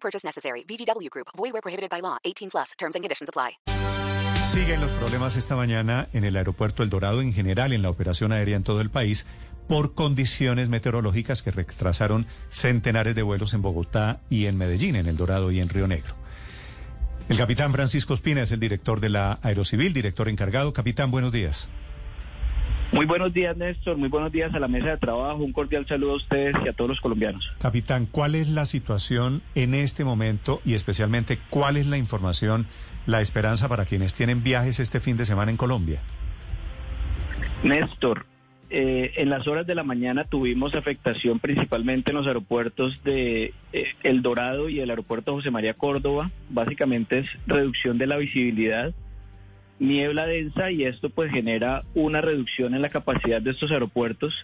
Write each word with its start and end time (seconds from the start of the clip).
Purchase 0.00 0.24
necessary. 0.24 0.64
Group. 1.10 1.28
Prohibited 1.34 1.90
by 1.90 2.00
law. 2.00 2.18
18 2.24 2.50
plus. 2.50 2.72
Terms 2.78 2.94
and 2.96 3.02
conditions 3.02 3.28
apply. 3.28 3.58
Siguen 4.48 4.80
los 4.80 4.90
problemas 4.92 5.36
esta 5.36 5.56
mañana 5.56 6.08
en 6.14 6.24
el 6.24 6.34
aeropuerto 6.36 6.82
El 6.82 6.88
Dorado, 6.88 7.20
en 7.20 7.34
general 7.34 7.74
en 7.74 7.82
la 7.82 7.90
operación 7.90 8.32
aérea 8.32 8.56
en 8.56 8.62
todo 8.62 8.80
el 8.80 8.88
país, 8.88 9.26
por 9.68 9.94
condiciones 9.94 10.70
meteorológicas 10.70 11.42
que 11.42 11.50
retrasaron 11.50 12.26
centenares 12.48 13.14
de 13.14 13.22
vuelos 13.22 13.52
en 13.52 13.60
Bogotá 13.60 14.20
y 14.30 14.46
en 14.46 14.56
Medellín, 14.56 14.96
en 14.96 15.06
El 15.06 15.18
Dorado 15.18 15.50
y 15.50 15.60
en 15.60 15.68
Río 15.68 15.86
Negro. 15.86 16.14
El 17.28 17.36
capitán 17.36 17.72
Francisco 17.72 18.14
Espina 18.14 18.42
es 18.42 18.50
el 18.50 18.58
director 18.58 19.00
de 19.00 19.10
la 19.10 19.38
Aerocivil, 19.42 19.92
director 19.92 20.30
encargado. 20.30 20.72
Capitán, 20.72 21.10
buenos 21.10 21.30
días. 21.30 21.68
Muy 22.92 23.04
buenos 23.04 23.34
días, 23.34 23.56
Néstor. 23.56 23.98
Muy 23.98 24.08
buenos 24.08 24.32
días 24.32 24.54
a 24.54 24.58
la 24.58 24.66
mesa 24.66 24.90
de 24.90 24.96
trabajo. 24.96 25.42
Un 25.42 25.52
cordial 25.52 25.86
saludo 25.86 26.12
a 26.12 26.16
ustedes 26.16 26.56
y 26.64 26.68
a 26.68 26.72
todos 26.72 26.88
los 26.88 27.00
colombianos. 27.00 27.52
Capitán, 27.60 28.06
¿cuál 28.10 28.34
es 28.34 28.48
la 28.48 28.64
situación 28.64 29.42
en 29.54 29.74
este 29.74 30.04
momento 30.04 30.60
y 30.64 30.74
especialmente 30.74 31.38
cuál 31.50 31.76
es 31.76 31.86
la 31.86 31.98
información, 31.98 32.66
la 33.06 33.20
esperanza 33.20 33.68
para 33.68 33.84
quienes 33.84 34.14
tienen 34.14 34.42
viajes 34.42 34.80
este 34.80 35.00
fin 35.00 35.16
de 35.18 35.26
semana 35.26 35.50
en 35.50 35.58
Colombia? 35.58 36.00
Néstor, 37.62 38.24
eh, 38.70 39.12
en 39.16 39.28
las 39.28 39.46
horas 39.46 39.66
de 39.66 39.74
la 39.74 39.82
mañana 39.82 40.24
tuvimos 40.24 40.74
afectación 40.74 41.40
principalmente 41.40 42.10
en 42.10 42.16
los 42.16 42.26
aeropuertos 42.26 43.02
de 43.04 43.52
eh, 43.72 43.86
El 44.02 44.22
Dorado 44.22 44.68
y 44.68 44.80
el 44.80 44.88
aeropuerto 44.90 45.34
José 45.34 45.50
María 45.50 45.74
Córdoba. 45.74 46.30
Básicamente 46.48 47.18
es 47.18 47.26
reducción 47.46 47.98
de 47.98 48.06
la 48.06 48.16
visibilidad 48.16 48.94
niebla 49.78 50.26
densa 50.26 50.70
y 50.70 50.84
esto 50.84 51.10
pues 51.10 51.30
genera 51.30 51.84
una 51.94 52.20
reducción 52.20 52.74
en 52.74 52.82
la 52.82 52.90
capacidad 52.90 53.40
de 53.40 53.50
estos 53.50 53.70
aeropuertos, 53.70 54.34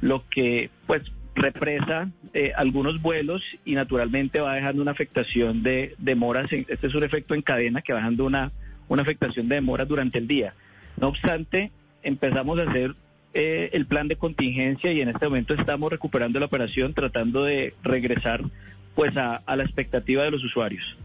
lo 0.00 0.24
que 0.28 0.70
pues 0.86 1.02
represa 1.34 2.10
eh, 2.32 2.52
algunos 2.56 3.00
vuelos 3.00 3.42
y 3.64 3.74
naturalmente 3.74 4.40
va 4.40 4.54
dejando 4.54 4.82
una 4.82 4.92
afectación 4.92 5.62
de 5.62 5.94
demoras. 5.98 6.50
Este 6.50 6.86
es 6.86 6.94
un 6.94 7.04
efecto 7.04 7.34
en 7.34 7.42
cadena 7.42 7.82
que 7.82 7.92
va 7.92 7.98
dejando 7.98 8.24
una, 8.24 8.52
una 8.88 9.02
afectación 9.02 9.48
de 9.48 9.56
demoras 9.56 9.86
durante 9.86 10.18
el 10.18 10.26
día. 10.26 10.54
No 10.98 11.08
obstante, 11.08 11.70
empezamos 12.02 12.58
a 12.58 12.62
hacer 12.62 12.94
eh, 13.34 13.70
el 13.72 13.86
plan 13.86 14.08
de 14.08 14.16
contingencia 14.16 14.92
y 14.92 15.02
en 15.02 15.10
este 15.10 15.26
momento 15.26 15.54
estamos 15.54 15.90
recuperando 15.90 16.40
la 16.40 16.46
operación 16.46 16.94
tratando 16.94 17.44
de 17.44 17.74
regresar 17.82 18.42
pues 18.94 19.14
a, 19.18 19.36
a 19.36 19.56
la 19.56 19.64
expectativa 19.64 20.22
de 20.22 20.30
los 20.30 20.42
usuarios. 20.42 20.96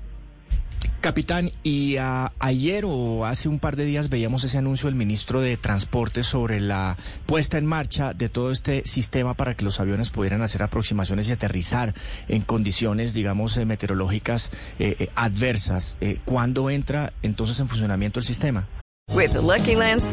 Capitán, 1.01 1.51
y 1.63 1.97
ayer 2.39 2.85
o 2.85 3.25
hace 3.25 3.49
un 3.49 3.59
par 3.59 3.75
de 3.75 3.85
días 3.85 4.09
veíamos 4.09 4.43
ese 4.43 4.59
anuncio 4.59 4.87
del 4.87 4.95
ministro 4.95 5.41
de 5.41 5.57
Transporte 5.57 6.23
sobre 6.23 6.61
la 6.61 6.95
puesta 7.25 7.57
en 7.57 7.65
marcha 7.65 8.13
de 8.13 8.29
todo 8.29 8.51
este 8.51 8.87
sistema 8.87 9.33
para 9.33 9.55
que 9.55 9.65
los 9.65 9.79
aviones 9.79 10.11
pudieran 10.11 10.41
hacer 10.43 10.63
aproximaciones 10.63 11.27
y 11.27 11.31
aterrizar 11.31 11.95
en 12.27 12.43
condiciones, 12.43 13.13
digamos, 13.13 13.57
eh, 13.57 13.65
meteorológicas 13.65 14.51
eh, 14.79 14.95
eh, 14.99 15.09
adversas. 15.15 15.97
¿Cuándo 16.25 16.69
entra 16.69 17.13
entonces 17.21 17.59
en 17.59 17.67
funcionamiento 17.67 18.19
el 18.19 18.25
sistema? 18.25 18.67
With 19.13 19.31
the 19.33 19.41
Lucky 19.41 19.75
Land 19.75 20.03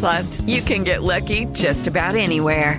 you 0.47 0.62
can 0.62 0.84
get 0.84 1.02
lucky 1.02 1.47
just 1.55 1.86
about 1.86 2.17
anywhere. 2.17 2.79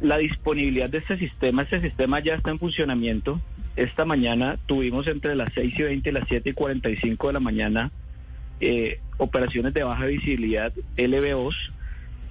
la 0.00 0.18
disponibilidad 0.18 0.90
de 0.90 0.98
este 0.98 1.18
sistema, 1.18 1.62
este 1.62 1.80
sistema 1.80 2.20
ya 2.20 2.34
está 2.34 2.50
en 2.50 2.58
funcionamiento. 2.58 3.40
Esta 3.76 4.04
mañana 4.04 4.58
tuvimos 4.66 5.06
entre 5.06 5.34
las 5.34 5.52
6 5.54 5.74
y 5.78 5.82
20 5.82 6.08
y 6.08 6.12
las 6.12 6.28
7 6.28 6.50
y 6.50 6.52
45 6.52 7.26
de 7.26 7.32
la 7.32 7.40
mañana 7.40 7.90
eh, 8.60 9.00
operaciones 9.18 9.74
de 9.74 9.82
baja 9.82 10.06
visibilidad, 10.06 10.72
LBOs, 10.96 11.72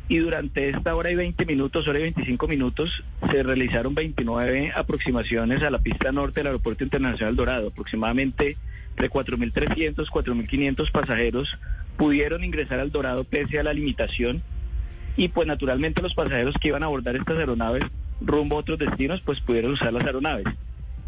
y 0.09 0.17
durante 0.17 0.69
esta 0.69 0.95
hora 0.95 1.11
y 1.11 1.15
20 1.15 1.45
minutos, 1.45 1.87
hora 1.87 1.99
y 1.99 2.03
25 2.03 2.47
minutos, 2.47 3.03
se 3.31 3.41
realizaron 3.41 3.95
29 3.95 4.73
aproximaciones 4.75 5.63
a 5.63 5.69
la 5.69 5.79
pista 5.79 6.11
norte 6.11 6.41
del 6.41 6.47
Aeropuerto 6.47 6.83
Internacional 6.83 7.35
Dorado. 7.35 7.69
Aproximadamente 7.69 8.57
de 8.97 9.09
4.300, 9.09 10.07
4.500 10.09 10.91
pasajeros 10.91 11.57
pudieron 11.97 12.43
ingresar 12.43 12.79
al 12.79 12.91
Dorado 12.91 13.23
pese 13.23 13.59
a 13.59 13.63
la 13.63 13.73
limitación 13.73 14.43
y 15.15 15.27
pues 15.27 15.47
naturalmente 15.47 16.01
los 16.01 16.13
pasajeros 16.13 16.55
que 16.59 16.69
iban 16.69 16.83
a 16.83 16.87
abordar 16.87 17.15
estas 17.15 17.37
aeronaves 17.37 17.83
rumbo 18.21 18.57
a 18.57 18.59
otros 18.59 18.79
destinos 18.79 19.21
pues 19.21 19.39
pudieron 19.41 19.71
usar 19.71 19.93
las 19.93 20.03
aeronaves. 20.03 20.45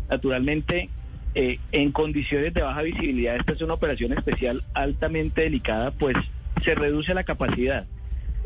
Naturalmente 0.09 0.89
eh, 1.33 1.59
en 1.71 1.91
condiciones 1.91 2.53
de 2.53 2.61
baja 2.61 2.81
visibilidad 2.81 3.35
esta 3.35 3.53
es 3.53 3.61
una 3.61 3.73
operación 3.73 4.13
especial 4.13 4.63
altamente 4.73 5.41
delicada 5.41 5.91
pues 5.91 6.15
se 6.63 6.75
reduce 6.75 7.13
la 7.13 7.23
capacidad. 7.23 7.85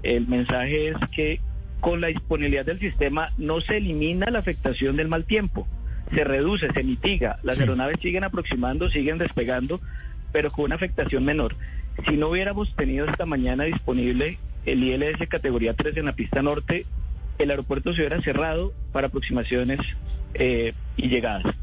El 0.04 0.28
mensaje 0.28 0.90
es 0.90 0.98
que 1.14 1.42
con 1.82 2.02
la 2.02 2.08
disponibilidad 2.08 2.66
del 2.66 2.80
sistema 2.80 3.32
no 3.38 3.62
se 3.62 3.78
elimina 3.78 4.30
la 4.30 4.40
afectación 4.40 4.98
del 4.98 5.08
mal 5.08 5.26
tiempo, 5.26 5.68
se 6.14 6.24
reduce, 6.24 6.72
se 6.72 6.84
mitiga, 6.84 7.40
las 7.44 7.60
aeronaves 7.60 7.98
siguen 8.02 8.24
aproximando, 8.24 8.90
siguen 8.90 9.18
despegando, 9.18 9.80
pero 10.32 10.52
con 10.52 10.66
una 10.66 10.76
afectación 10.76 11.24
menor. 11.24 11.56
Si 12.08 12.18
no 12.18 12.30
hubiéramos 12.30 12.74
tenido 12.76 13.06
esta 13.06 13.26
mañana 13.26 13.66
disponible 13.66 14.38
el 14.66 14.84
ILS 14.84 15.28
categoría 15.28 15.74
3 15.74 15.98
en 15.98 16.06
la 16.06 16.14
pista 16.14 16.42
norte, 16.42 16.86
el 17.38 17.52
aeropuerto 17.52 17.94
se 17.94 18.02
hubiera 18.02 18.22
cerrado 18.22 18.74
para 18.92 19.08
aproximaciones 19.08 19.80
eh, 20.34 20.74
y 20.98 21.08
llegadas. 21.08 21.56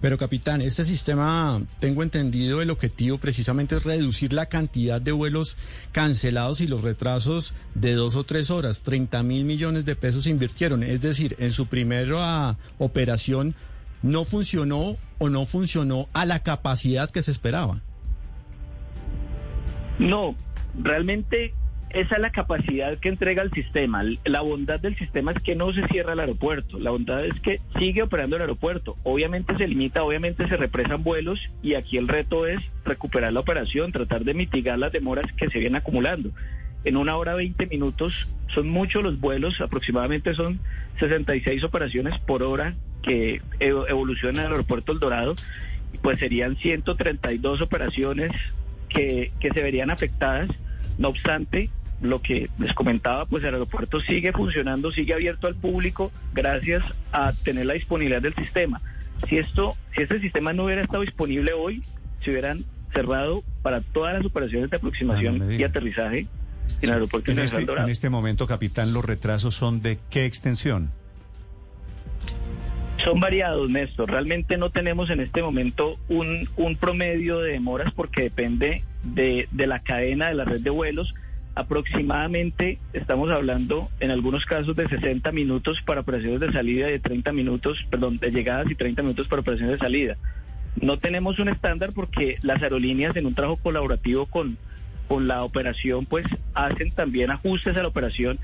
Pero 0.00 0.18
capitán, 0.18 0.60
este 0.60 0.84
sistema, 0.84 1.62
tengo 1.78 2.02
entendido, 2.02 2.60
el 2.60 2.68
objetivo 2.68 3.16
precisamente 3.16 3.76
es 3.76 3.84
reducir 3.84 4.34
la 4.34 4.46
cantidad 4.46 5.00
de 5.00 5.12
vuelos 5.12 5.56
cancelados 5.92 6.60
y 6.60 6.66
los 6.66 6.82
retrasos 6.82 7.54
de 7.74 7.94
dos 7.94 8.14
o 8.14 8.24
tres 8.24 8.50
horas. 8.50 8.82
30 8.82 9.22
mil 9.22 9.46
millones 9.46 9.86
de 9.86 9.96
pesos 9.96 10.24
se 10.24 10.30
invirtieron. 10.30 10.82
Es 10.82 11.00
decir, 11.00 11.36
en 11.38 11.52
su 11.52 11.68
primera 11.68 12.58
operación 12.76 13.54
no 14.02 14.24
funcionó 14.24 14.98
o 15.16 15.30
no 15.30 15.46
funcionó 15.46 16.10
a 16.12 16.26
la 16.26 16.42
capacidad 16.42 17.08
que 17.08 17.22
se 17.22 17.30
esperaba. 17.30 17.80
No, 19.98 20.36
realmente 20.78 21.54
esa 21.94 22.16
es 22.16 22.20
la 22.20 22.30
capacidad 22.30 22.98
que 22.98 23.08
entrega 23.08 23.42
el 23.42 23.52
sistema. 23.52 24.02
La 24.24 24.40
bondad 24.40 24.80
del 24.80 24.96
sistema 24.98 25.30
es 25.30 25.40
que 25.40 25.54
no 25.54 25.72
se 25.72 25.86
cierra 25.86 26.14
el 26.14 26.20
aeropuerto. 26.20 26.80
La 26.80 26.90
bondad 26.90 27.24
es 27.24 27.38
que 27.40 27.60
sigue 27.78 28.02
operando 28.02 28.34
el 28.34 28.42
aeropuerto. 28.42 28.96
Obviamente 29.04 29.56
se 29.56 29.68
limita, 29.68 30.02
obviamente 30.02 30.48
se 30.48 30.56
represan 30.56 31.04
vuelos 31.04 31.40
y 31.62 31.74
aquí 31.74 31.96
el 31.96 32.08
reto 32.08 32.48
es 32.48 32.58
recuperar 32.84 33.32
la 33.32 33.40
operación, 33.40 33.92
tratar 33.92 34.24
de 34.24 34.34
mitigar 34.34 34.76
las 34.76 34.90
demoras 34.90 35.30
que 35.36 35.48
se 35.48 35.60
vienen 35.60 35.76
acumulando. 35.76 36.30
En 36.84 36.96
una 36.96 37.16
hora 37.16 37.34
20 37.34 37.66
minutos 37.66 38.28
son 38.48 38.68
muchos 38.68 39.04
los 39.04 39.20
vuelos, 39.20 39.60
aproximadamente 39.60 40.34
son 40.34 40.58
66 40.98 41.62
operaciones 41.62 42.18
por 42.18 42.42
hora 42.42 42.74
que 43.02 43.40
evolucionan 43.60 44.40
en 44.40 44.46
el 44.46 44.52
aeropuerto 44.52 44.90
El 44.90 44.98
Dorado, 44.98 45.36
pues 46.02 46.18
serían 46.18 46.56
132 46.56 47.60
operaciones 47.60 48.32
que, 48.88 49.32
que 49.38 49.50
se 49.50 49.62
verían 49.62 49.92
afectadas. 49.92 50.48
No 50.98 51.08
obstante, 51.08 51.70
lo 52.04 52.20
que 52.20 52.50
les 52.58 52.72
comentaba, 52.74 53.26
pues 53.26 53.42
el 53.44 53.54
aeropuerto 53.54 54.00
sigue 54.00 54.32
funcionando, 54.32 54.92
sigue 54.92 55.14
abierto 55.14 55.46
al 55.46 55.54
público 55.54 56.12
gracias 56.32 56.82
a 57.12 57.32
tener 57.32 57.66
la 57.66 57.74
disponibilidad 57.74 58.22
del 58.22 58.34
sistema. 58.34 58.80
Si 59.26 59.38
esto, 59.38 59.76
si 59.94 60.02
este 60.02 60.20
sistema 60.20 60.52
no 60.52 60.64
hubiera 60.64 60.82
estado 60.82 61.02
disponible 61.02 61.52
hoy, 61.52 61.82
se 62.20 62.30
hubieran 62.30 62.64
cerrado 62.92 63.42
para 63.62 63.80
todas 63.80 64.14
las 64.14 64.24
operaciones 64.24 64.70
de 64.70 64.76
aproximación 64.76 65.42
Ah, 65.42 65.44
no 65.44 65.52
y 65.52 65.64
aterrizaje 65.64 66.26
en 66.80 66.88
el 66.88 66.90
aeropuerto 66.92 67.30
En 67.30 67.38
este, 67.38 67.62
en 67.62 67.88
este 67.88 68.10
momento, 68.10 68.46
capitán, 68.46 68.92
¿los 68.92 69.04
retrasos 69.04 69.54
son 69.54 69.82
de 69.82 69.98
qué 70.10 70.24
extensión? 70.24 70.90
Son 73.04 73.20
variados, 73.20 73.68
Néstor. 73.68 74.10
Realmente 74.10 74.56
no 74.56 74.70
tenemos 74.70 75.10
en 75.10 75.20
este 75.20 75.42
momento 75.42 75.98
un, 76.08 76.48
un 76.56 76.76
promedio 76.76 77.40
de 77.40 77.52
demoras 77.52 77.92
porque 77.92 78.22
depende 78.22 78.82
de, 79.02 79.46
de 79.50 79.66
la 79.66 79.80
cadena 79.80 80.28
de 80.28 80.34
la 80.34 80.44
red 80.44 80.60
de 80.60 80.70
vuelos. 80.70 81.14
Aproximadamente 81.56 82.78
estamos 82.92 83.30
hablando 83.30 83.88
en 84.00 84.10
algunos 84.10 84.44
casos 84.44 84.74
de 84.74 84.88
60 84.88 85.30
minutos 85.30 85.80
para 85.82 86.00
operaciones 86.00 86.40
de 86.40 86.52
salida 86.52 86.88
y 86.88 86.92
de 86.92 86.98
30 86.98 87.32
minutos, 87.32 87.78
perdón, 87.90 88.18
de 88.18 88.32
llegadas 88.32 88.68
y 88.70 88.74
30 88.74 89.02
minutos 89.02 89.28
para 89.28 89.42
operaciones 89.42 89.74
de 89.74 89.78
salida. 89.78 90.16
No 90.80 90.98
tenemos 90.98 91.38
un 91.38 91.48
estándar 91.48 91.92
porque 91.94 92.38
las 92.42 92.60
aerolíneas 92.60 93.14
en 93.14 93.26
un 93.26 93.34
trabajo 93.34 93.58
colaborativo 93.58 94.26
con, 94.26 94.58
con 95.06 95.28
la 95.28 95.44
operación 95.44 96.06
pues 96.06 96.26
hacen 96.54 96.90
también 96.90 97.30
ajustes 97.30 97.76
a 97.76 97.82
la 97.82 97.88
operación 97.88 98.40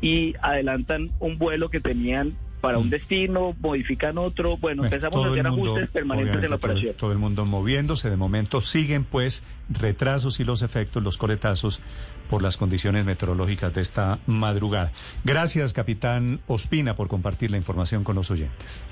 y 0.00 0.34
adelantan 0.40 1.10
un 1.20 1.36
vuelo 1.36 1.68
que 1.68 1.80
tenían 1.80 2.34
para 2.64 2.78
un 2.78 2.88
destino, 2.88 3.54
modifican 3.60 4.16
otro. 4.16 4.56
Bueno, 4.56 4.84
empezamos 4.84 5.24
a 5.24 5.28
hacer 5.28 5.46
ajustes 5.46 5.90
permanentes 5.90 6.42
en 6.42 6.50
la 6.50 6.56
operación. 6.56 6.92
Todo, 6.92 6.98
todo, 6.98 7.12
el 7.12 7.18
mundo 7.18 7.44
moviéndose. 7.44 8.08
De 8.08 8.16
momento 8.16 8.62
siguen, 8.62 9.04
pues, 9.04 9.42
retrasos 9.68 10.40
y 10.40 10.44
los 10.44 10.62
efectos, 10.62 11.02
los 11.02 11.18
coletazos 11.18 11.82
por 12.30 12.42
las 12.42 12.56
condiciones 12.56 13.04
meteorológicas 13.04 13.74
de 13.74 13.82
esta 13.82 14.18
madrugada. 14.26 14.92
Gracias, 15.24 15.74
capitán 15.74 16.40
Ospina, 16.46 16.94
por 16.94 17.08
compartir 17.08 17.50
la 17.50 17.58
información 17.58 18.02
con 18.02 18.16
los 18.16 18.30
oyentes. 18.30 18.82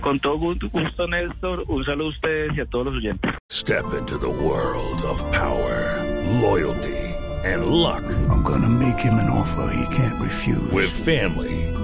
Con 0.00 0.20
todo 0.20 0.38
gusto, 0.38 1.06
Néstor. 1.06 1.64
Un 1.68 1.84
saludo 1.84 2.06
a 2.06 2.10
ustedes 2.10 2.56
y 2.56 2.60
a 2.60 2.66
todos 2.66 2.86
los 2.86 2.94
oyentes. 2.96 3.32
Step 3.50 3.84
into 3.98 4.16
the 4.18 4.26
world 4.26 5.02
of 5.04 5.22
power, 5.32 6.02
loyalty, 6.40 7.14
and 7.44 7.66
luck. 7.66 8.04
I'm 8.30 8.42
gonna 8.42 8.68
make 8.68 8.98
him 8.98 9.14
an 9.14 9.28
offer 9.28 9.70
he 9.74 9.84
can't 9.94 10.18
refuse. 10.20 10.72
With 10.72 10.88
family, 10.88 11.67